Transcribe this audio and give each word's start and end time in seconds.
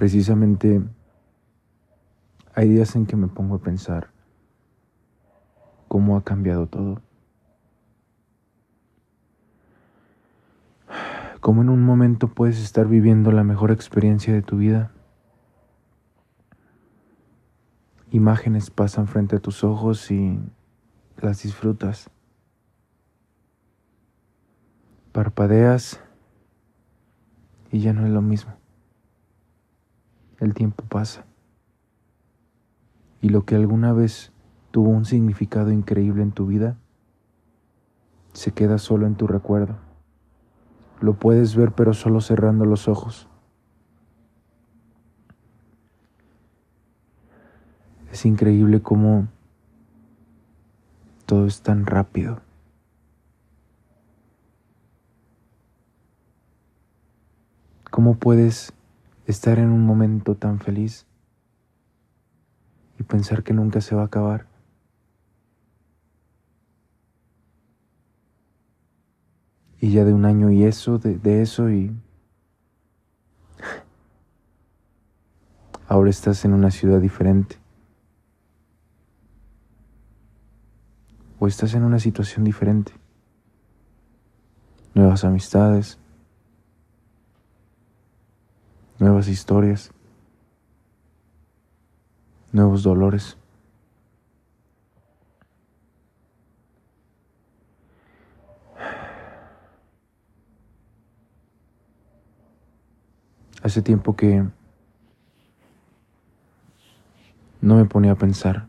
Precisamente 0.00 0.82
hay 2.54 2.70
días 2.70 2.96
en 2.96 3.04
que 3.04 3.16
me 3.16 3.28
pongo 3.28 3.56
a 3.56 3.58
pensar 3.58 4.08
cómo 5.88 6.16
ha 6.16 6.24
cambiado 6.24 6.66
todo. 6.68 7.02
Cómo 11.40 11.60
en 11.60 11.68
un 11.68 11.84
momento 11.84 12.28
puedes 12.28 12.58
estar 12.62 12.88
viviendo 12.88 13.30
la 13.30 13.44
mejor 13.44 13.72
experiencia 13.72 14.32
de 14.32 14.40
tu 14.40 14.56
vida. 14.56 14.90
Imágenes 18.10 18.70
pasan 18.70 19.06
frente 19.06 19.36
a 19.36 19.40
tus 19.40 19.64
ojos 19.64 20.10
y 20.10 20.40
las 21.18 21.42
disfrutas. 21.42 22.08
Parpadeas 25.12 26.00
y 27.70 27.80
ya 27.80 27.92
no 27.92 28.06
es 28.06 28.12
lo 28.12 28.22
mismo. 28.22 28.59
El 30.40 30.54
tiempo 30.54 30.84
pasa. 30.84 31.26
Y 33.20 33.28
lo 33.28 33.44
que 33.44 33.54
alguna 33.54 33.92
vez 33.92 34.32
tuvo 34.70 34.88
un 34.88 35.04
significado 35.04 35.70
increíble 35.70 36.22
en 36.22 36.32
tu 36.32 36.46
vida, 36.46 36.78
se 38.32 38.52
queda 38.52 38.78
solo 38.78 39.06
en 39.06 39.16
tu 39.16 39.26
recuerdo. 39.26 39.76
Lo 41.00 41.14
puedes 41.14 41.54
ver 41.56 41.72
pero 41.72 41.92
solo 41.92 42.22
cerrando 42.22 42.64
los 42.64 42.88
ojos. 42.88 43.28
Es 48.10 48.24
increíble 48.24 48.80
cómo 48.80 49.28
todo 51.26 51.46
es 51.46 51.60
tan 51.60 51.86
rápido. 51.86 52.40
¿Cómo 57.90 58.16
puedes 58.16 58.72
estar 59.30 59.58
en 59.58 59.70
un 59.70 59.84
momento 59.86 60.34
tan 60.34 60.58
feliz 60.58 61.06
y 62.98 63.02
pensar 63.02 63.42
que 63.42 63.54
nunca 63.54 63.80
se 63.80 63.94
va 63.94 64.02
a 64.02 64.06
acabar? 64.06 64.46
Y 69.80 69.92
ya 69.92 70.04
de 70.04 70.12
un 70.12 70.26
año 70.26 70.50
y 70.50 70.64
eso, 70.64 70.98
de, 70.98 71.18
de 71.18 71.42
eso 71.42 71.70
y... 71.70 71.96
Ahora 75.88 76.10
estás 76.10 76.44
en 76.44 76.52
una 76.52 76.70
ciudad 76.70 77.00
diferente. 77.00 77.56
O 81.38 81.46
estás 81.46 81.74
en 81.74 81.82
una 81.82 81.98
situación 81.98 82.44
diferente. 82.44 82.92
Nuevas 84.94 85.24
amistades. 85.24 85.99
Nuevas 89.10 89.26
historias. 89.26 89.90
Nuevos 92.52 92.84
dolores. 92.84 93.36
Hace 103.64 103.82
tiempo 103.82 104.14
que 104.14 104.44
no 107.60 107.74
me 107.74 107.86
ponía 107.86 108.12
a 108.12 108.14
pensar 108.14 108.68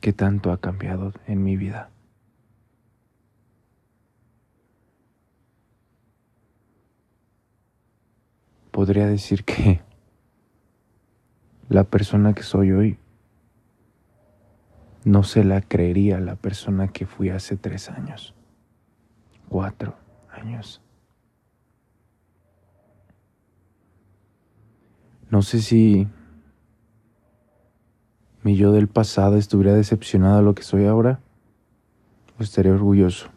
qué 0.00 0.12
tanto 0.12 0.52
ha 0.52 0.60
cambiado 0.60 1.12
en 1.26 1.42
mi 1.42 1.56
vida. 1.56 1.91
Podría 8.72 9.06
decir 9.06 9.44
que 9.44 9.80
la 11.68 11.84
persona 11.84 12.34
que 12.34 12.42
soy 12.42 12.72
hoy 12.72 12.98
no 15.04 15.22
se 15.22 15.44
la 15.44 15.60
creería 15.60 16.18
la 16.20 16.36
persona 16.36 16.88
que 16.88 17.06
fui 17.06 17.28
hace 17.28 17.56
tres 17.56 17.88
años, 17.90 18.34
cuatro 19.48 19.96
años. 20.30 20.80
No 25.30 25.42
sé 25.42 25.60
si 25.60 26.08
mi 28.42 28.56
yo 28.56 28.72
del 28.72 28.88
pasado 28.88 29.36
estuviera 29.36 29.74
decepcionado 29.74 30.38
de 30.38 30.42
lo 30.42 30.54
que 30.54 30.62
soy 30.62 30.86
ahora 30.86 31.20
o 32.38 32.42
estaría 32.42 32.72
orgulloso. 32.72 33.31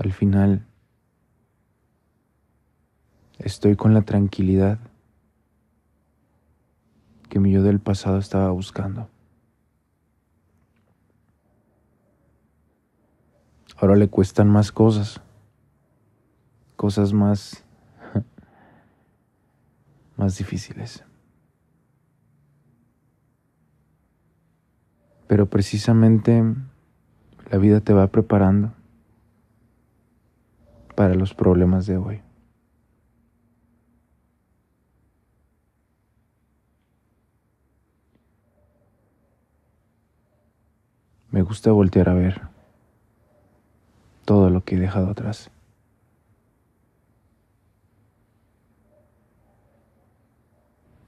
Al 0.00 0.14
final, 0.14 0.64
estoy 3.38 3.76
con 3.76 3.92
la 3.92 4.00
tranquilidad 4.00 4.78
que 7.28 7.38
mi 7.38 7.52
yo 7.52 7.62
del 7.62 7.80
pasado 7.80 8.16
estaba 8.16 8.50
buscando. 8.50 9.10
Ahora 13.76 13.94
le 13.94 14.08
cuestan 14.08 14.48
más 14.48 14.72
cosas, 14.72 15.20
cosas 16.76 17.12
más, 17.12 17.62
más 20.16 20.38
difíciles. 20.38 21.04
Pero 25.26 25.44
precisamente 25.44 26.42
la 27.50 27.58
vida 27.58 27.82
te 27.82 27.92
va 27.92 28.06
preparando 28.06 28.79
para 31.00 31.14
los 31.14 31.32
problemas 31.32 31.86
de 31.86 31.96
hoy. 31.96 32.20
Me 41.30 41.40
gusta 41.40 41.72
voltear 41.72 42.10
a 42.10 42.12
ver 42.12 42.42
todo 44.26 44.50
lo 44.50 44.62
que 44.62 44.74
he 44.74 44.78
dejado 44.78 45.08
atrás. 45.08 45.50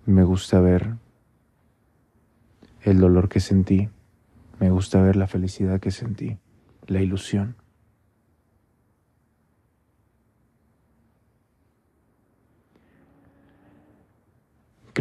Me 0.06 0.24
gusta 0.24 0.58
ver 0.58 0.94
el 2.80 2.98
dolor 2.98 3.28
que 3.28 3.40
sentí. 3.40 3.90
Me 4.58 4.70
gusta 4.70 5.02
ver 5.02 5.16
la 5.16 5.26
felicidad 5.26 5.80
que 5.80 5.90
sentí, 5.90 6.38
la 6.86 7.02
ilusión. 7.02 7.61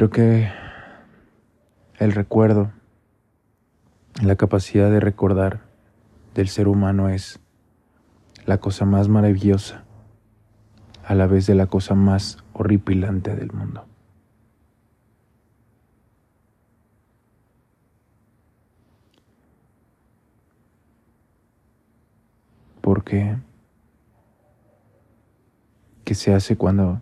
Creo 0.02 0.10
que 0.10 0.50
el 2.00 2.12
recuerdo 2.14 2.72
la 4.24 4.36
capacidad 4.36 4.90
de 4.90 5.00
recordar 5.00 5.60
del 6.34 6.48
ser 6.48 6.68
humano 6.68 7.10
es 7.10 7.40
la 8.48 8.58
cosa 8.58 8.84
más 8.86 9.10
maravillosa, 9.10 9.84
a 11.06 11.14
la 11.14 11.28
vez 11.28 11.46
de 11.46 11.54
la 11.54 11.68
cosa 11.68 11.94
más 11.94 12.40
horripilante 12.54 13.36
del 13.36 13.52
mundo. 13.52 13.86
Porque 22.82 23.38
¿qué 26.04 26.16
se 26.16 26.34
hace 26.34 26.58
cuando 26.58 27.02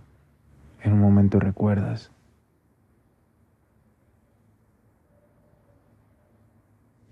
en 0.82 0.92
un 0.92 1.00
momento 1.00 1.40
recuerdas? 1.40 2.12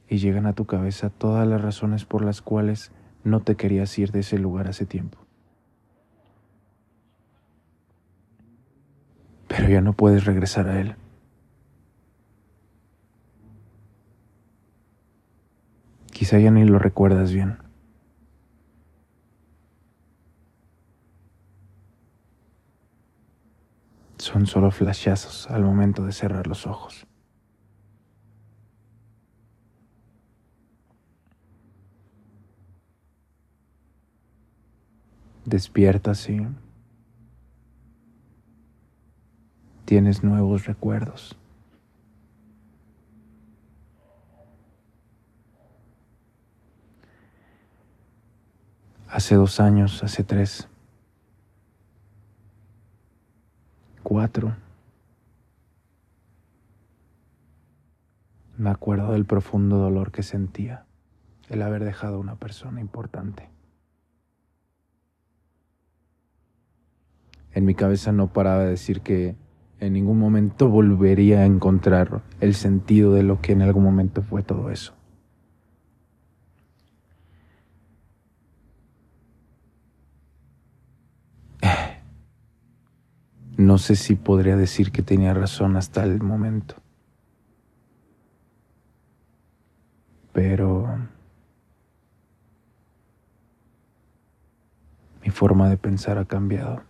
Y 0.10 0.18
llegan 0.18 0.46
a 0.46 0.54
tu 0.54 0.66
cabeza 0.66 1.10
todas 1.10 1.48
las 1.48 1.62
razones 1.62 2.06
por 2.06 2.24
las 2.24 2.42
cuales 2.42 2.92
no 3.24 3.42
te 3.42 3.56
querías 3.56 3.98
ir 4.00 4.12
de 4.12 4.22
ese 4.22 4.38
lugar 4.38 4.68
hace 4.68 4.86
tiempo. 4.86 5.18
Pero 9.48 9.70
ya 9.70 9.82
no 9.82 9.94
puedes 9.94 10.26
regresar 10.26 10.68
a 10.68 10.80
él. 10.80 10.96
Quizá 16.12 16.40
ya 16.40 16.52
ni 16.52 16.66
lo 16.66 16.80
recuerdas 16.80 17.32
bien. 17.32 17.60
Son 24.18 24.48
solo 24.48 24.72
flashazos 24.72 25.50
al 25.50 25.64
momento 25.64 26.04
de 26.04 26.12
cerrar 26.12 26.48
los 26.48 26.66
ojos. 26.66 27.08
Despiértase. 35.48 36.46
Tienes 39.86 40.22
nuevos 40.22 40.66
recuerdos. 40.66 41.38
Hace 49.10 49.36
dos 49.36 49.62
años, 49.62 50.04
hace 50.04 50.26
tres, 50.26 50.68
cuatro. 54.04 54.54
Me 58.58 58.70
acuerdo 58.70 59.14
del 59.14 59.24
profundo 59.24 59.78
dolor 59.78 60.12
que 60.12 60.24
sentía 60.24 60.84
el 61.48 61.62
haber 61.62 61.86
dejado 61.86 62.18
a 62.18 62.20
una 62.20 62.36
persona 62.36 62.82
importante. 62.82 63.57
En 67.58 67.66
mi 67.66 67.74
cabeza 67.74 68.12
no 68.12 68.32
paraba 68.32 68.66
de 68.66 68.70
decir 68.70 69.02
que 69.02 69.36
en 69.80 69.94
ningún 69.94 70.20
momento 70.20 70.70
volvería 70.70 71.40
a 71.40 71.46
encontrar 71.46 72.22
el 72.40 72.54
sentido 72.54 73.14
de 73.14 73.24
lo 73.24 73.42
que 73.42 73.54
en 73.54 73.64
algún 73.64 73.84
momento 73.84 74.22
fue 74.22 74.44
todo 74.44 74.70
eso. 74.70 74.94
No 83.58 83.80
sé 83.80 83.96
si 83.96 84.14
podría 84.14 84.56
decir 84.56 84.92
que 84.92 85.02
tenía 85.02 85.34
razón 85.34 85.78
hasta 85.78 86.04
el 86.04 86.22
momento. 86.22 86.76
Pero 90.32 90.96
mi 95.24 95.32
forma 95.32 95.72
de 95.72 95.78
pensar 95.78 96.20
ha 96.20 96.26
cambiado. 96.26 96.84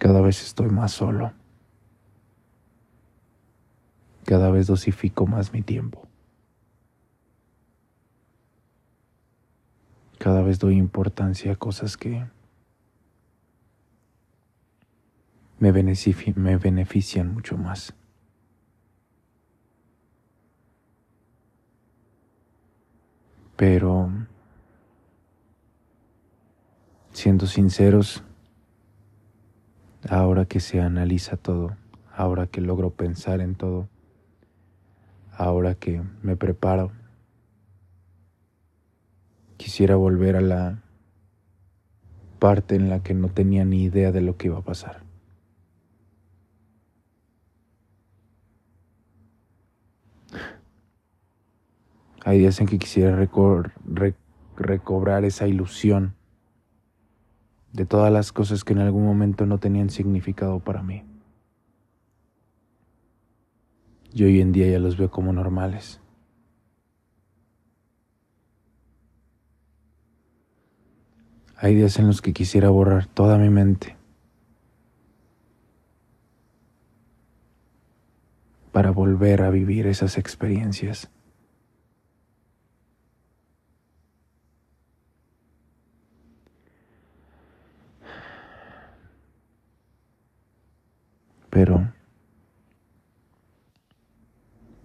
Cada 0.00 0.19
vez 0.30 0.44
estoy 0.44 0.68
más 0.68 0.92
solo. 0.92 1.32
Cada 4.24 4.48
vez 4.52 4.68
dosifico 4.68 5.26
más 5.26 5.52
mi 5.52 5.60
tiempo. 5.60 6.06
Cada 10.18 10.42
vez 10.42 10.60
doy 10.60 10.76
importancia 10.76 11.50
a 11.50 11.56
cosas 11.56 11.96
que 11.96 12.24
me, 15.58 15.72
me 15.72 16.56
benefician 16.58 17.34
mucho 17.34 17.58
más. 17.58 17.92
Pero, 23.56 24.10
siendo 27.12 27.46
sinceros, 27.46 28.22
ahora 30.08 30.46
que 30.46 30.60
se 30.60 30.80
analiza 30.80 31.36
todo, 31.36 31.76
ahora 32.14 32.46
que 32.46 32.60
logro 32.60 32.90
pensar 32.90 33.40
en 33.40 33.54
todo, 33.54 33.88
ahora 35.36 35.74
que 35.74 36.02
me 36.22 36.36
preparo, 36.36 36.92
quisiera 39.56 39.96
volver 39.96 40.36
a 40.36 40.40
la 40.40 40.82
parte 42.38 42.74
en 42.74 42.88
la 42.88 43.02
que 43.02 43.14
no 43.14 43.28
tenía 43.28 43.64
ni 43.64 43.82
idea 43.82 44.12
de 44.12 44.22
lo 44.22 44.36
que 44.36 44.48
iba 44.48 44.58
a 44.58 44.62
pasar. 44.62 45.02
Hay 52.24 52.38
días 52.38 52.60
en 52.60 52.66
que 52.66 52.78
quisiera 52.78 53.16
recobrar 54.56 55.24
esa 55.24 55.46
ilusión 55.46 56.14
de 57.72 57.86
todas 57.86 58.12
las 58.12 58.32
cosas 58.32 58.64
que 58.64 58.72
en 58.72 58.80
algún 58.80 59.04
momento 59.04 59.46
no 59.46 59.58
tenían 59.58 59.90
significado 59.90 60.60
para 60.60 60.82
mí. 60.82 61.04
Y 64.12 64.24
hoy 64.24 64.40
en 64.40 64.52
día 64.52 64.68
ya 64.68 64.78
los 64.78 64.96
veo 64.96 65.10
como 65.10 65.32
normales. 65.32 66.00
Hay 71.56 71.74
días 71.74 71.98
en 71.98 72.06
los 72.06 72.22
que 72.22 72.32
quisiera 72.32 72.70
borrar 72.70 73.06
toda 73.06 73.36
mi 73.36 73.50
mente 73.50 73.96
para 78.72 78.90
volver 78.90 79.42
a 79.42 79.50
vivir 79.50 79.86
esas 79.86 80.16
experiencias. 80.16 81.10
Pero 91.50 91.92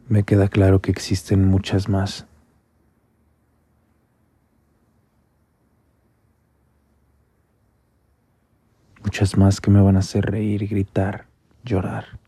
me 0.08 0.24
queda 0.24 0.50
claro 0.50 0.82
que 0.82 0.92
existen 0.92 1.48
muchas 1.48 1.88
más. 1.88 2.26
Muchas 9.04 9.38
más 9.38 9.62
que 9.62 9.70
me 9.70 9.82
van 9.82 9.96
a 9.96 10.00
hacer 10.00 10.26
reír, 10.26 10.68
gritar, 10.68 11.28
llorar, 11.64 12.20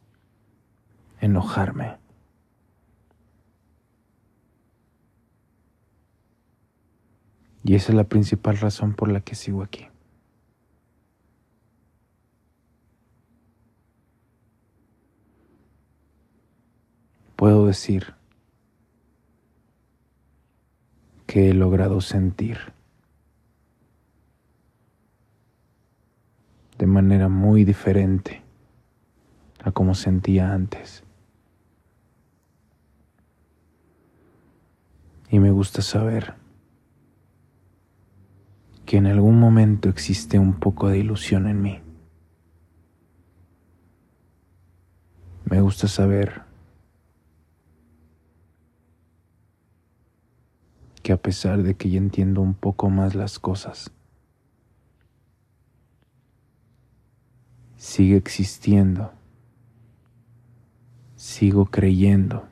enojarme. 1.20 1.98
Y 7.64 7.76
esa 7.76 7.92
es 7.92 7.96
la 7.96 8.06
principal 8.06 8.58
razón 8.58 8.94
por 8.94 9.12
la 9.12 9.22
que 9.22 9.36
sigo 9.36 9.64
aquí. 9.64 9.88
Puedo 17.48 17.66
decir 17.66 18.14
que 21.26 21.50
he 21.50 21.54
logrado 21.54 22.02
sentir 22.02 22.58
de 26.78 26.88
manera 26.88 27.30
muy 27.30 27.64
diferente 27.64 28.44
a 29.64 29.72
como 29.72 29.96
sentía 29.96 30.52
antes. 30.52 31.06
Y 35.30 35.40
me 35.40 35.52
gusta 35.52 35.82
saber 35.82 36.34
que 38.86 38.98
en 38.98 39.06
algún 39.06 39.40
momento 39.40 39.88
existe 39.88 40.38
un 40.38 40.56
poco 40.56 40.90
de 40.90 40.98
ilusión 40.98 41.48
en 41.48 41.62
mí. 41.62 41.80
Me 45.46 45.62
gusta 45.62 45.88
saber 45.88 46.47
que 51.08 51.14
a 51.14 51.22
pesar 51.22 51.64
de 51.64 51.74
que 51.78 51.90
ya 51.90 52.00
entiendo 52.00 52.42
un 52.42 52.54
poco 52.54 52.90
más 52.90 53.16
las 53.16 53.40
cosas, 53.40 53.92
sigue 57.78 58.18
existiendo, 58.18 59.14
sigo 61.16 61.68
creyendo 61.68 62.46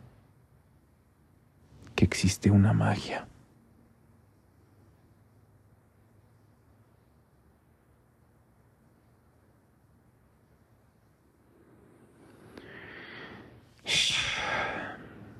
que 1.95 2.05
existe 2.05 2.49
una 2.49 2.71
magia. 2.71 3.27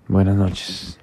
Buenas 0.09 0.35
noches. 0.35 0.99